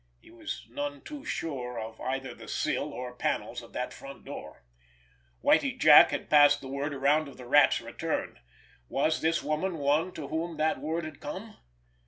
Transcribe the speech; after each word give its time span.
He 0.19 0.31
was 0.31 0.65
none 0.67 1.01
too 1.03 1.23
sure 1.23 1.79
of 1.79 2.01
either 2.01 2.33
the 2.33 2.47
sill 2.47 2.91
or 2.91 3.13
panels 3.13 3.61
of 3.61 3.71
that 3.73 3.93
front 3.93 4.25
door! 4.25 4.63
Whitie 5.43 5.77
Jack 5.77 6.09
had 6.09 6.27
passed 6.27 6.59
the 6.59 6.67
word 6.67 6.91
around 6.91 7.27
of 7.27 7.37
the 7.37 7.45
Rat's 7.45 7.79
return—was 7.79 9.21
this 9.21 9.43
woman 9.43 9.77
one 9.77 10.11
to 10.13 10.29
whom 10.29 10.57
that 10.57 10.79
word 10.79 11.05
had 11.05 11.19
come? 11.19 11.55